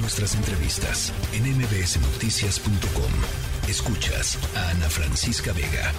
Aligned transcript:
Nuestras 0.00 0.36
entrevistas 0.36 1.12
en 1.32 1.42
mbsnoticias.com. 1.58 3.68
Escuchas 3.68 4.38
a 4.56 4.70
Ana 4.70 4.88
Francisca 4.88 5.52
Vega. 5.52 5.92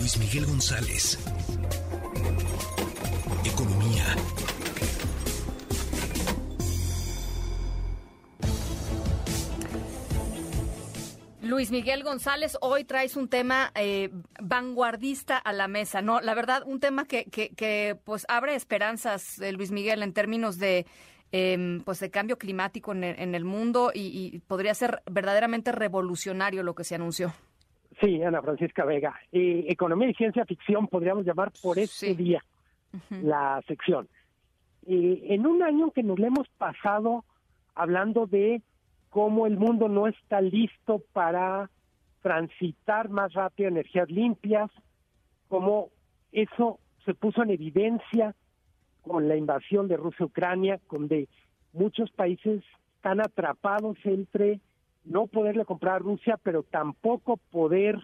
Luis 0.00 0.18
Miguel 0.18 0.46
González. 0.46 1.16
Economía. 3.44 4.04
Luis 11.42 11.70
Miguel 11.70 12.02
González, 12.02 12.58
hoy 12.62 12.84
traes 12.84 13.16
un 13.16 13.28
tema 13.28 13.70
eh, 13.76 14.10
vanguardista 14.40 15.38
a 15.38 15.52
la 15.52 15.68
mesa, 15.68 16.02
¿no? 16.02 16.20
La 16.20 16.34
verdad, 16.34 16.64
un 16.66 16.80
tema 16.80 17.06
que, 17.06 17.96
pues 18.04 18.26
abre 18.28 18.56
esperanzas, 18.56 19.38
eh, 19.38 19.52
Luis 19.52 19.70
Miguel, 19.70 20.02
en 20.02 20.12
términos 20.12 20.58
de 20.58 20.84
em, 21.36 21.80
pues 21.80 21.98
de 21.98 22.12
cambio 22.12 22.38
climático 22.38 22.92
en 22.92 23.34
el, 23.34 23.44
mundo 23.44 23.90
y, 23.92 24.38
podría 24.46 24.72
ser 24.72 25.02
verdaderamente 25.10 25.72
revolucionario 25.72 26.62
lo 26.62 26.76
que 26.76 26.84
se 26.84 26.94
anunció. 26.94 27.32
Sí, 28.00 28.22
Ana 28.22 28.40
Francisca 28.40 28.84
Vega. 28.84 29.14
Eh, 29.32 29.64
economía 29.68 30.10
y 30.10 30.14
ciencia 30.14 30.44
ficción 30.44 30.86
podríamos 30.86 31.26
llamar 31.26 31.50
por 31.60 31.76
este 31.80 32.14
día 32.14 32.40
la 33.10 33.60
sección. 33.66 34.08
en 34.86 35.44
un 35.44 35.64
año 35.64 35.90
que 35.90 36.04
nos 36.04 36.20
le 36.20 36.28
hemos 36.28 36.48
pasado 36.50 37.24
hablando 37.74 38.26
de 38.26 38.62
cómo 39.10 39.48
el 39.48 39.56
mundo 39.56 39.88
no 39.88 40.06
está 40.06 40.40
listo 40.40 41.02
para 41.12 41.68
transitar 42.22 43.08
más 43.08 43.32
rápido 43.32 43.70
energías 43.70 44.08
limpias, 44.08 44.70
cómo 45.48 45.88
eso 46.30 46.78
se 47.04 47.14
puso 47.14 47.42
en 47.42 47.50
evidencia 47.50 48.36
con 49.06 49.28
la 49.28 49.36
invasión 49.36 49.88
de 49.88 49.96
Rusia 49.96 50.24
a 50.24 50.26
Ucrania, 50.26 50.80
donde 50.90 51.28
muchos 51.72 52.10
países 52.10 52.62
están 52.96 53.20
atrapados 53.20 53.96
entre 54.04 54.60
no 55.04 55.26
poderle 55.26 55.64
comprar 55.64 55.96
a 55.96 55.98
Rusia, 55.98 56.38
pero 56.42 56.62
tampoco 56.62 57.36
poder 57.36 57.98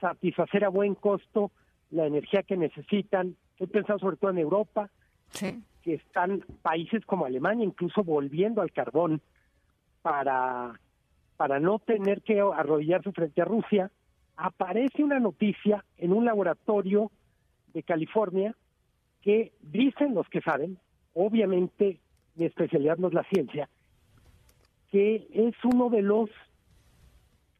satisfacer 0.00 0.64
a 0.64 0.68
buen 0.68 0.94
costo 0.94 1.50
la 1.90 2.06
energía 2.06 2.42
que 2.42 2.56
necesitan. 2.56 3.36
He 3.58 3.66
pensado 3.66 3.98
sobre 3.98 4.16
todo 4.16 4.30
en 4.30 4.38
Europa, 4.38 4.90
que 5.82 5.94
están 5.94 6.44
países 6.62 7.04
como 7.06 7.24
Alemania 7.24 7.64
incluso 7.64 8.04
volviendo 8.04 8.60
al 8.60 8.72
carbón 8.72 9.22
para, 10.02 10.78
para 11.36 11.58
no 11.58 11.78
tener 11.78 12.22
que 12.22 12.40
arrodillarse 12.40 13.12
frente 13.12 13.40
a 13.40 13.46
Rusia, 13.46 13.90
aparece 14.36 15.02
una 15.02 15.18
noticia 15.18 15.84
en 15.96 16.12
un 16.12 16.24
laboratorio 16.24 17.10
de 17.72 17.82
California 17.82 18.54
que 19.26 19.52
dicen 19.60 20.14
los 20.14 20.28
que 20.28 20.40
saben, 20.40 20.78
obviamente 21.12 21.98
mi 22.36 22.44
especialidad 22.44 22.96
no 22.96 23.08
es 23.08 23.14
la 23.14 23.24
ciencia, 23.24 23.68
que 24.92 25.26
es 25.34 25.56
uno 25.64 25.90
de 25.90 26.00
los, 26.02 26.30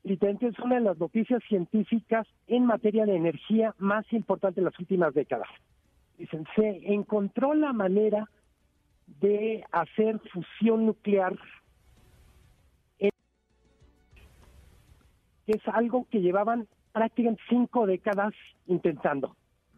literalmente 0.05 0.47
es 0.47 0.58
una 0.61 0.77
de 0.77 0.83
las 0.83 0.97
noticias 0.97 1.42
científicas 1.48 2.25
en 2.47 2.67
materia 2.67 3.05
de 3.05 3.17
energía 3.17 3.75
más 3.78 4.05
importante 4.12 4.61
de 4.61 4.67
las 4.67 4.78
últimas 4.78 5.12
décadas. 5.12 5.48
Dicen, 6.17 6.47
se 6.55 6.92
encontró 6.95 7.53
la 7.53 7.73
manera 7.73 8.30
de 9.20 9.64
hacer 9.73 10.20
fusión 10.33 10.86
nuclear 10.86 11.36
que 12.98 13.12
es 15.47 15.62
algo 15.67 16.06
que 16.11 16.20
llevaban 16.20 16.69
prácticamente 16.92 17.42
cinco 17.48 17.86
décadas 17.86 18.34
intentando. 18.69 19.34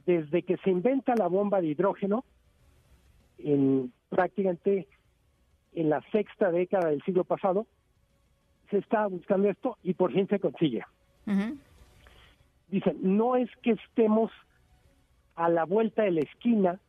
Desde 0.09 0.43
que 0.43 0.57
se 0.65 0.71
inventa 0.71 1.15
la 1.17 1.27
bomba 1.27 1.61
de 1.61 1.67
hidrógeno, 1.67 2.25
en 3.37 3.93
prácticamente 4.09 4.89
en 5.75 5.91
la 5.91 6.01
sexta 6.11 6.51
década 6.51 6.89
del 6.89 7.03
siglo 7.03 7.25
pasado, 7.25 7.67
se 8.71 8.79
está 8.79 9.07
buscando 9.07 9.51
esto 9.51 9.77
y 9.83 9.93
por 9.93 10.11
fin 10.15 10.27
se 10.27 10.41
consigue. 10.41 10.83
Dicen, 12.69 12.97
no 13.03 13.37
es 13.37 13.51
que 13.63 13.73
estemos 13.73 14.31
a 15.35 15.51
la 15.51 15.67
vuelta 15.67 16.05
de 16.05 16.13
la 16.13 16.21
esquina, 16.21 16.81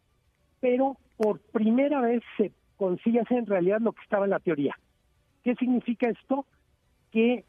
pero 0.61 0.95
por 1.17 1.41
primera 1.41 1.99
vez 1.99 2.23
se 2.37 2.53
consigue 2.77 3.19
hacer 3.19 3.39
en 3.39 3.47
realidad 3.47 3.81
lo 3.81 3.91
que 3.91 4.01
estaba 4.01 4.23
en 4.23 4.31
la 4.31 4.39
teoría. 4.39 4.79
¿Qué 5.43 5.55
significa 5.55 6.07
esto? 6.07 6.45
Que 7.11 7.43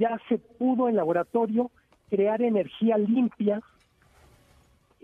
ya 0.00 0.20
se 0.28 0.38
pudo 0.38 0.88
en 0.88 0.96
laboratorio 0.96 1.70
crear 2.10 2.42
energía 2.42 2.98
limpia, 2.98 3.62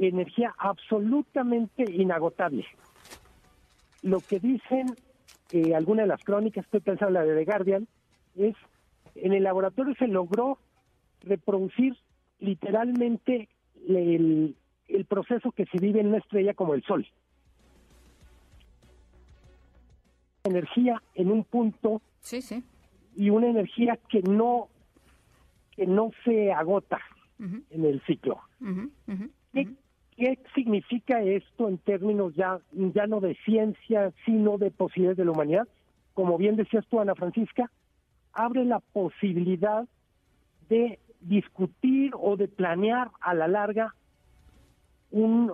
energía 0.08 0.54
absolutamente 0.58 1.84
inagotable. 1.90 2.64
Lo 4.02 4.20
que 4.20 4.38
dicen 4.38 4.94
eh, 5.52 5.74
algunas 5.74 6.04
de 6.04 6.08
las 6.08 6.24
crónicas, 6.24 6.64
estoy 6.64 6.80
pensando 6.80 7.18
en 7.18 7.26
la 7.26 7.32
de 7.32 7.44
The 7.44 7.50
Guardian, 7.50 7.88
es 8.36 8.56
en 9.14 9.32
el 9.32 9.42
laboratorio 9.42 9.94
se 9.98 10.06
logró 10.06 10.58
reproducir 11.22 11.96
literalmente 12.38 13.48
el, 13.88 14.56
el 14.88 15.04
proceso 15.04 15.52
que 15.52 15.66
se 15.66 15.78
vive 15.78 16.00
en 16.00 16.08
una 16.08 16.18
estrella 16.18 16.54
como 16.54 16.74
el 16.74 16.82
Sol. 16.84 17.06
Energía 20.44 21.02
en 21.14 21.30
un 21.30 21.44
punto 21.44 22.00
sí, 22.20 22.40
sí. 22.40 22.64
y 23.14 23.30
una 23.30 23.48
energía 23.48 23.98
que 24.08 24.22
no 24.22 24.68
que 25.76 25.86
no 25.86 26.10
se 26.24 26.52
agota 26.52 27.00
en 27.38 27.84
el 27.84 28.02
ciclo. 28.02 28.40
¿Qué, 29.52 29.68
significa 30.54 31.22
esto 31.22 31.68
en 31.68 31.78
términos 31.78 32.34
ya, 32.34 32.60
ya 32.72 33.06
no 33.06 33.20
de 33.20 33.34
ciencia, 33.44 34.12
sino 34.24 34.58
de 34.58 34.70
posibilidades 34.70 35.18
de 35.18 35.24
la 35.24 35.30
humanidad? 35.32 35.68
Como 36.14 36.36
bien 36.36 36.56
decías 36.56 36.86
tú, 36.88 37.00
Ana 37.00 37.14
Francisca, 37.14 37.70
abre 38.32 38.64
la 38.64 38.80
posibilidad 38.80 39.86
de 40.68 40.98
discutir 41.20 42.12
o 42.18 42.36
de 42.36 42.48
planear 42.48 43.10
a 43.20 43.34
la 43.34 43.48
larga 43.48 43.94
un, 45.10 45.52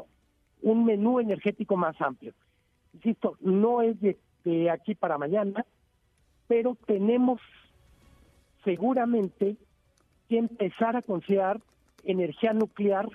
un 0.63 0.85
menú 0.85 1.21
energético 1.21 1.77
más 1.77 2.01
amplio. 2.01 2.35
Insisto, 2.95 3.37
no 3.41 3.83
es 3.83 3.97
de 4.01 4.71
aquí 4.71 4.95
para 4.95 5.19
mañana, 5.19 5.65
pero 6.49 6.77
tenemos 6.87 7.41
seguramente 8.65 9.57
que 10.29 10.39
empezar 10.39 10.97
a 10.97 11.03
considerar 11.03 11.61
energía 12.05 12.53
nuclear 12.53 13.09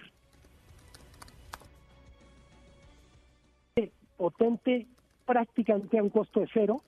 potente 4.22 4.86
prácticamente 5.26 5.98
a 5.98 6.04
un 6.04 6.12
costo 6.12 6.42
de 6.42 6.50
cero, 6.54 6.84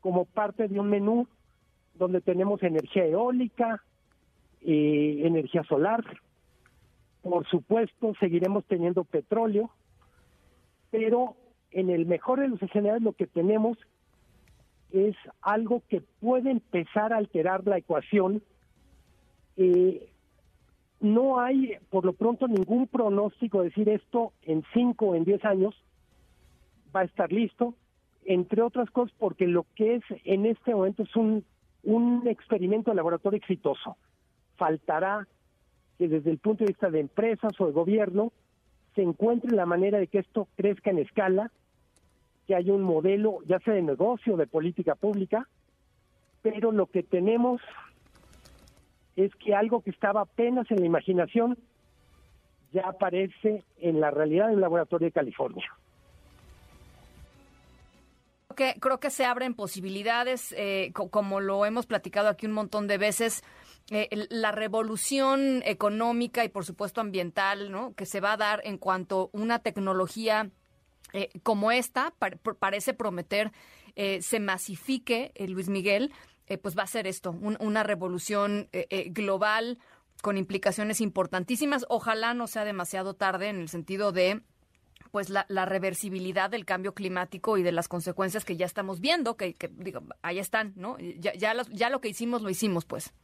como 0.00 0.24
parte 0.24 0.66
de 0.66 0.80
un 0.80 0.90
menú 0.90 1.28
donde 1.94 2.20
tenemos 2.20 2.60
energía 2.64 3.06
eólica, 3.06 3.84
eh, 4.62 5.22
energía 5.22 5.62
solar, 5.62 6.02
por 7.22 7.46
supuesto 7.46 8.12
seguiremos 8.18 8.64
teniendo 8.64 9.04
petróleo, 9.04 9.70
pero 10.90 11.36
en 11.70 11.90
el 11.90 12.06
mejor 12.06 12.40
de 12.40 12.48
los 12.48 12.60
escenarios 12.60 13.02
lo 13.02 13.12
que 13.12 13.28
tenemos 13.28 13.78
es 14.90 15.14
algo 15.42 15.84
que 15.88 16.00
puede 16.18 16.50
empezar 16.50 17.12
a 17.12 17.18
alterar 17.18 17.64
la 17.68 17.78
ecuación. 17.78 18.42
Eh, 19.56 20.08
no 20.98 21.38
hay 21.38 21.76
por 21.88 22.04
lo 22.04 22.14
pronto 22.14 22.48
ningún 22.48 22.88
pronóstico 22.88 23.60
de 23.60 23.68
decir 23.68 23.88
esto 23.90 24.32
en 24.42 24.64
cinco 24.74 25.10
o 25.10 25.14
en 25.14 25.24
diez 25.24 25.44
años 25.44 25.80
va 26.96 27.02
a 27.02 27.04
estar 27.04 27.30
listo, 27.30 27.74
entre 28.24 28.62
otras 28.62 28.90
cosas 28.90 29.14
porque 29.18 29.46
lo 29.46 29.66
que 29.74 29.96
es 29.96 30.04
en 30.24 30.46
este 30.46 30.74
momento 30.74 31.02
es 31.02 31.14
un, 31.14 31.44
un 31.84 32.26
experimento 32.26 32.90
de 32.90 32.96
laboratorio 32.96 33.36
exitoso. 33.36 33.96
Faltará 34.56 35.28
que 35.98 36.08
desde 36.08 36.30
el 36.30 36.38
punto 36.38 36.64
de 36.64 36.68
vista 36.68 36.90
de 36.90 37.00
empresas 37.00 37.52
o 37.60 37.66
de 37.66 37.72
gobierno 37.72 38.32
se 38.94 39.02
encuentre 39.02 39.54
la 39.54 39.66
manera 39.66 39.98
de 39.98 40.06
que 40.06 40.18
esto 40.18 40.48
crezca 40.56 40.90
en 40.90 40.98
escala, 40.98 41.52
que 42.46 42.54
haya 42.54 42.72
un 42.72 42.82
modelo 42.82 43.40
ya 43.46 43.58
sea 43.60 43.74
de 43.74 43.82
negocio, 43.82 44.36
de 44.36 44.46
política 44.46 44.94
pública, 44.94 45.46
pero 46.42 46.72
lo 46.72 46.86
que 46.86 47.02
tenemos 47.02 47.60
es 49.16 49.34
que 49.36 49.54
algo 49.54 49.82
que 49.82 49.90
estaba 49.90 50.22
apenas 50.22 50.70
en 50.70 50.80
la 50.80 50.86
imaginación 50.86 51.58
ya 52.72 52.88
aparece 52.88 53.64
en 53.78 54.00
la 54.00 54.10
realidad 54.10 54.48
del 54.48 54.60
laboratorio 54.60 55.06
de 55.06 55.12
California. 55.12 55.70
Que, 58.56 58.74
creo 58.80 58.98
que 58.98 59.10
se 59.10 59.24
abren 59.24 59.54
posibilidades, 59.54 60.54
eh, 60.56 60.92
como 60.92 61.40
lo 61.40 61.66
hemos 61.66 61.86
platicado 61.86 62.28
aquí 62.28 62.46
un 62.46 62.52
montón 62.52 62.86
de 62.86 62.98
veces, 62.98 63.44
eh, 63.90 64.08
la 64.30 64.50
revolución 64.50 65.62
económica 65.64 66.42
y 66.44 66.48
por 66.48 66.64
supuesto 66.64 67.00
ambiental, 67.00 67.70
¿no? 67.70 67.94
Que 67.94 68.06
se 68.06 68.20
va 68.20 68.32
a 68.32 68.36
dar 68.36 68.60
en 68.64 68.78
cuanto 68.78 69.30
una 69.32 69.60
tecnología 69.60 70.50
eh, 71.12 71.28
como 71.42 71.70
esta 71.70 72.12
parece 72.58 72.94
prometer 72.94 73.52
se 74.20 74.40
masifique, 74.40 75.32
Luis 75.48 75.70
Miguel, 75.70 76.12
pues 76.60 76.76
va 76.76 76.82
a 76.82 76.86
ser 76.86 77.06
esto, 77.06 77.30
una 77.30 77.82
revolución 77.82 78.68
global 79.06 79.78
con 80.20 80.36
implicaciones 80.36 81.00
importantísimas. 81.00 81.86
Ojalá 81.88 82.34
no 82.34 82.46
sea 82.46 82.66
demasiado 82.66 83.14
tarde 83.14 83.48
en 83.48 83.56
el 83.56 83.70
sentido 83.70 84.12
de 84.12 84.42
pues 85.10 85.30
la, 85.30 85.44
reversibilidad 85.64 86.50
del 86.50 86.64
cambio 86.64 86.94
climático 86.94 87.56
y 87.58 87.62
de 87.62 87.72
las 87.72 87.88
consecuencias 87.88 88.44
que 88.44 88.56
ya 88.56 88.66
estamos 88.66 89.00
viendo, 89.00 89.36
que, 89.36 89.54
digo, 89.72 90.00
ahí 90.22 90.38
están, 90.38 90.72
¿no? 90.76 90.96
Ya, 90.98 91.34
ya, 91.34 91.54
ya 91.72 91.90
lo 91.90 92.00
que 92.00 92.08
hicimos, 92.08 92.42
lo 92.42 92.50
hicimos, 92.50 92.84
pues. 92.84 93.14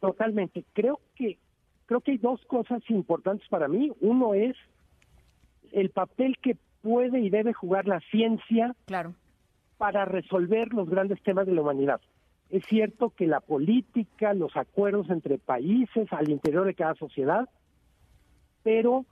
Totalmente. 0.00 0.64
Creo 0.72 1.00
que, 1.14 1.38
creo 1.86 2.00
que 2.00 2.12
hay 2.12 2.18
dos 2.18 2.40
cosas 2.46 2.82
importantes 2.88 3.48
para 3.48 3.68
mí. 3.68 3.90
Uno 4.00 4.34
es 4.34 4.56
el 5.72 5.90
papel 5.90 6.36
que 6.42 6.56
puede 6.82 7.20
y 7.20 7.30
debe 7.30 7.52
jugar 7.52 7.86
la 7.86 8.00
ciencia 8.10 8.74
claro. 8.86 9.14
para 9.78 10.04
resolver 10.04 10.72
los 10.72 10.88
grandes 10.88 11.22
temas 11.22 11.46
de 11.46 11.52
la 11.52 11.62
humanidad. 11.62 12.00
Es 12.50 12.64
cierto 12.66 13.10
que 13.10 13.26
la 13.26 13.40
política, 13.40 14.32
los 14.34 14.56
acuerdos 14.56 15.10
entre 15.10 15.38
países 15.38 16.12
al 16.12 16.30
interior 16.30 16.64
de 16.64 16.74
cada 16.74 16.94
sociedad, 16.94 17.48
pero 18.62 19.04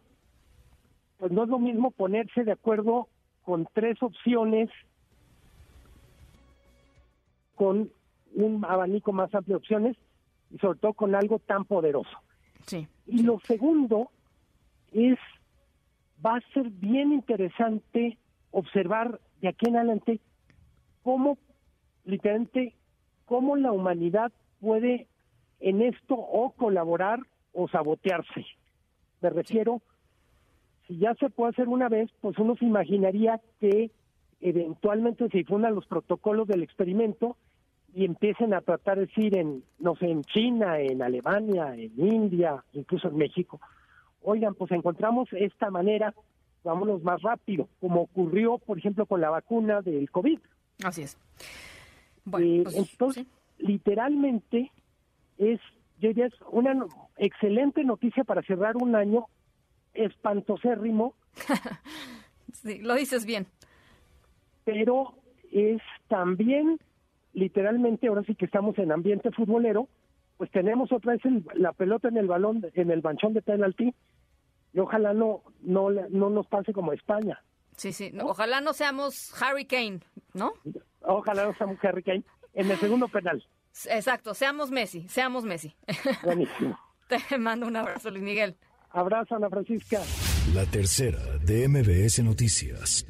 pues 1.18 1.32
no 1.32 1.44
es 1.44 1.48
lo 1.48 1.58
mismo 1.58 1.90
ponerse 1.90 2.44
de 2.44 2.52
acuerdo 2.52 3.08
con 3.42 3.68
tres 3.72 4.02
opciones 4.02 4.70
con 7.54 7.90
un 8.34 8.64
abanico 8.64 9.12
más 9.12 9.32
amplio 9.34 9.54
de 9.54 9.58
opciones 9.58 9.96
y 10.50 10.58
sobre 10.58 10.78
todo 10.78 10.92
con 10.94 11.14
algo 11.14 11.38
tan 11.38 11.64
poderoso. 11.64 12.18
Sí. 12.66 12.88
Y 13.06 13.22
lo 13.22 13.38
segundo 13.40 14.10
es, 14.92 15.18
va 16.24 16.36
a 16.36 16.52
ser 16.52 16.70
bien 16.70 17.12
interesante 17.12 18.18
observar 18.50 19.20
de 19.40 19.48
aquí 19.48 19.68
en 19.68 19.76
adelante 19.76 20.20
cómo, 21.02 21.38
literalmente, 22.04 22.74
cómo 23.26 23.56
la 23.56 23.72
humanidad 23.72 24.32
puede 24.60 25.06
en 25.60 25.82
esto 25.82 26.14
o 26.14 26.50
colaborar 26.52 27.20
o 27.52 27.68
sabotearse. 27.68 28.46
Me 29.20 29.30
refiero, 29.30 29.82
si 30.86 30.98
ya 30.98 31.14
se 31.14 31.30
puede 31.30 31.50
hacer 31.50 31.68
una 31.68 31.88
vez, 31.88 32.10
pues 32.20 32.38
uno 32.38 32.56
se 32.56 32.64
imaginaría 32.64 33.40
que 33.60 33.90
eventualmente 34.40 35.28
se 35.28 35.38
difundan 35.38 35.74
los 35.74 35.86
protocolos 35.86 36.46
del 36.46 36.62
experimento 36.62 37.36
y 37.94 38.04
empiecen 38.04 38.52
a 38.54 38.60
tratar 38.60 38.98
de 38.98 39.06
decir 39.06 39.36
en, 39.36 39.62
no 39.78 39.94
sé, 39.96 40.10
en 40.10 40.22
China, 40.24 40.80
en 40.80 41.00
Alemania, 41.00 41.74
en 41.74 41.92
India, 41.96 42.62
incluso 42.72 43.08
en 43.08 43.16
México, 43.16 43.60
oigan, 44.24 44.54
pues 44.54 44.72
encontramos 44.72 45.28
esta 45.32 45.70
manera, 45.70 46.14
vámonos 46.64 47.02
más 47.02 47.22
rápido, 47.22 47.68
como 47.80 48.02
ocurrió, 48.02 48.58
por 48.58 48.78
ejemplo, 48.78 49.06
con 49.06 49.20
la 49.20 49.30
vacuna 49.30 49.80
del 49.80 50.10
COVID. 50.10 50.40
Así 50.82 51.02
es. 51.02 51.16
Bueno, 52.24 52.46
eh, 52.46 52.60
pues, 52.64 52.76
entonces, 52.76 53.26
literalmente 53.58 54.72
es, 55.38 55.60
yo 56.00 56.08
diría, 56.08 56.26
es 56.26 56.34
una 56.50 56.86
excelente 57.16 57.84
noticia 57.84 58.24
para 58.24 58.42
cerrar 58.42 58.76
un 58.76 58.96
año 58.96 59.26
espantosérrimo. 59.94 61.14
sí, 62.52 62.78
lo 62.80 62.94
dices 62.94 63.24
bien. 63.24 63.46
Pero 64.64 65.14
es 65.50 65.80
también 66.08 66.78
literalmente 67.32 68.08
ahora 68.08 68.22
sí 68.22 68.34
que 68.34 68.44
estamos 68.44 68.78
en 68.78 68.92
ambiente 68.92 69.30
futbolero, 69.32 69.88
pues 70.36 70.50
tenemos 70.50 70.92
otra 70.92 71.12
vez 71.12 71.22
la 71.54 71.72
pelota 71.72 72.08
en 72.08 72.16
el 72.16 72.26
balón, 72.26 72.64
en 72.74 72.90
el 72.90 73.02
manchón 73.02 73.34
de 73.34 73.42
penalti, 73.42 73.94
y 74.72 74.78
ojalá 74.78 75.12
no, 75.12 75.42
no, 75.60 75.90
no 75.90 76.30
nos 76.30 76.46
pase 76.46 76.72
como 76.72 76.92
España. 76.92 77.40
Sí, 77.76 77.92
sí, 77.92 78.12
ojalá 78.22 78.60
no 78.60 78.72
seamos 78.72 79.32
Harry 79.42 79.64
Kane, 79.64 80.00
¿no? 80.32 80.52
Ojalá 81.02 81.44
no 81.44 81.54
seamos 81.54 81.78
Harry 81.84 82.02
Kane 82.02 82.24
en 82.54 82.70
el 82.70 82.76
segundo 82.78 83.08
penal. 83.08 83.44
Exacto, 83.90 84.34
seamos 84.34 84.70
Messi, 84.70 85.08
seamos 85.08 85.44
Messi. 85.44 85.74
Buenísimo. 86.22 86.78
Te 87.08 87.38
mando 87.38 87.66
un 87.66 87.76
abrazo, 87.76 88.10
Luis 88.10 88.22
Miguel. 88.22 88.56
Abrazo, 88.94 89.34
Ana 89.34 89.50
Francisca. 89.50 90.00
La 90.54 90.64
tercera 90.66 91.18
de 91.44 91.68
MBS 91.68 92.22
Noticias. 92.22 93.04